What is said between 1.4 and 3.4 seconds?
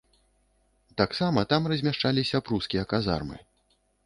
там размяшчаліся прускія казармы.